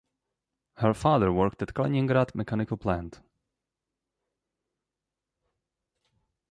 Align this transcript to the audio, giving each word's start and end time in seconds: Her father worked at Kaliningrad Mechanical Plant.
Her 0.77 0.95
father 0.95 1.31
worked 1.31 1.61
at 1.61 1.75
Kaliningrad 1.75 2.33
Mechanical 2.33 2.75
Plant. 2.75 3.21